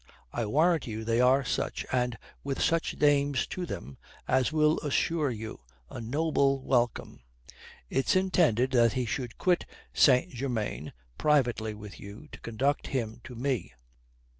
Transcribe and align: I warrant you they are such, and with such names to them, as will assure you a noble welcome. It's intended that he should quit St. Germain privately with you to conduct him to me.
I 0.33 0.47
warrant 0.47 0.87
you 0.87 1.03
they 1.03 1.21
are 1.21 1.45
such, 1.45 1.85
and 1.91 2.17
with 2.43 2.59
such 2.59 2.97
names 2.97 3.45
to 3.45 3.67
them, 3.67 3.99
as 4.27 4.51
will 4.51 4.79
assure 4.79 5.29
you 5.29 5.59
a 5.91 6.01
noble 6.01 6.59
welcome. 6.63 7.21
It's 7.87 8.15
intended 8.15 8.71
that 8.71 8.93
he 8.93 9.05
should 9.05 9.37
quit 9.37 9.63
St. 9.93 10.31
Germain 10.33 10.91
privately 11.19 11.75
with 11.75 11.99
you 11.99 12.27
to 12.31 12.39
conduct 12.39 12.87
him 12.87 13.21
to 13.25 13.35
me. 13.35 13.73